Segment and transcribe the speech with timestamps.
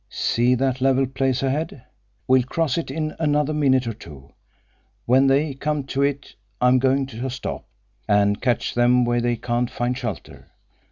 [0.09, 1.83] "See that level place ahead?
[2.27, 4.33] We'll cross it in another minute or two.
[5.05, 7.67] When they come to it I'm going to stop,
[8.07, 10.47] and catch them where they can't find shelter.